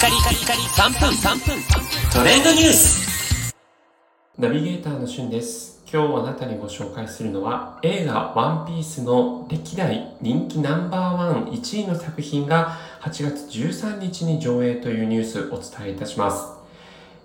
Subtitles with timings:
[0.00, 1.62] カリカリカリ3分3分
[2.10, 3.54] トレンドニュース
[4.38, 5.84] ナビゲーターのしゅんです。
[5.92, 16.46] 今日あなたにご紹介するのは映画ワンピースの歴代人気ナンバーワン1位の作品が8月13日に上映というニュースをお伝えいたします。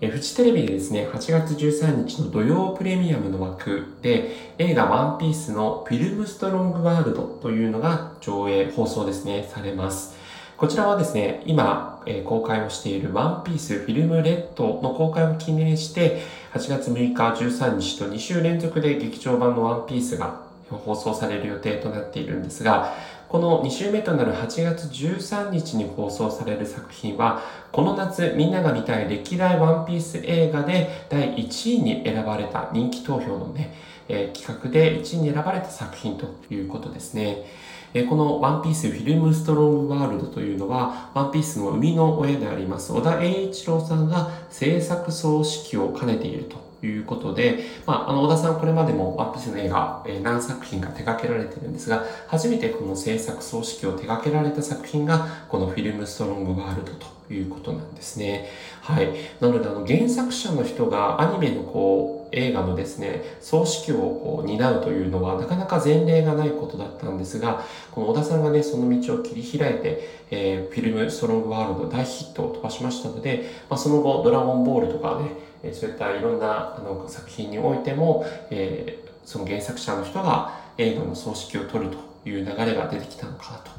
[0.00, 10.21] えフジテレビでですね、8月13日の土曜プレミアムの枠で映画ワンピースのフィルムストロングワールドというのが上映、放送ですね、されます。
[10.62, 16.22] こちらはですね、今、え公開をしているワンピースフィルムレッドの公開を記念して、
[16.54, 22.94] 8月6日13日と2週連続で劇場版のワンピースが放送される予定となっているんですが、
[23.32, 27.40] この2週目となる8月13日に放送される作品は、
[27.72, 33.72] この夏みんなが見たい歴代ワンピース映画で第1位に選ばれた人気投票のね、
[34.10, 37.46] えー企画で1位に選ばれた作品ということですね。
[37.94, 58.48] えこのワンピースフィルムストロングワールドというのは、ワンピースの生みの親であります小田栄一郎さんが制作総指揮を兼ねているということで、まあ、あの、小田さんこれまでもワップスの映画、えー何作品か手掛けられてるんですが、初めてこの制作総指揮を手掛けられた作品が、このフィルムストロングワールドということなんですね。
[58.80, 59.08] はい。
[59.40, 75.20] なので、あの、原作者の人がアニメのこう、映画のですね、総指揮をこう担うというのは、なかなか前例がないことだったんですが、この小田さんがね、その道を切り開いて、えーフィルムストロングワールド大ヒットを飛ばしましたので、まあ、その後、ドラゴンボールとか
[75.62, 83.70] ね、そういったいろんなあの作品においても、えーその原作者の人が映画の総指揮を取るという流れが出てきたのかなと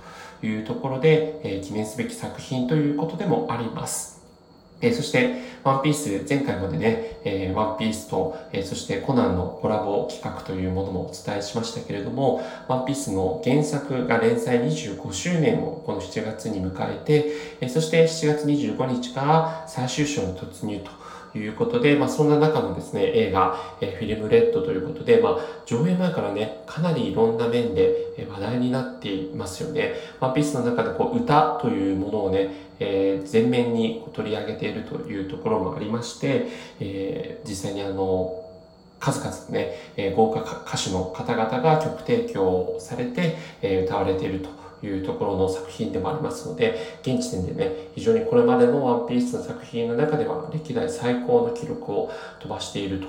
[0.47, 4.22] いうところで、えー記念すべき作品ということでもあります。
[4.81, 20.91] えーそして、ワンピース、前回までね、えーワンピースと、えーそしてコナンのコラボ企画というものもお伝えしましたけれども、ワンピースの原作が連載25周年をこの7月に迎えて、えーそして7月25日から最終章に突入と
[21.35, 29.94] いうことで、まあ、そんな中のですね、映画、えフィルムレッドということで、まあ、上映前からね、かなりいろんな面で話題になっていますよね。
[30.19, 32.49] ワンピースの中でこう歌というものをね、
[32.79, 36.47] えー前面に取り上げているというところもありまして、
[36.79, 38.39] えー実際にあの、
[39.00, 44.50] 数々ね、え豪華歌手の方々が曲提供されて、え歌われていると
[44.88, 53.01] いうところの作品でもありますので、現時点でね、非常にこれまでのワンピースの作品の中では歴代最高の記録を飛ばしている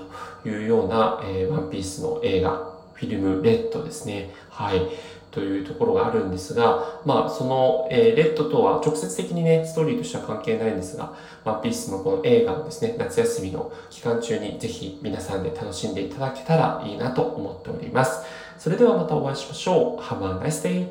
[0.42, 4.30] というような、えーワンピースの映画、フィルムレッドですね。
[4.50, 4.82] はい。
[5.30, 11.12] というところがあるんですが、まあ、その、えーレッドとは直接的にね、ストーリーとしては関係ないんですが、
[11.44, 18.24] ワンピースのこの映画をですね、夏休みの期間中にぜひ皆さんで楽しんでいただけたらいいなと思っております。
[18.58, 20.02] それではまたお会いしましょう。
[20.02, 20.86] Have a nice day!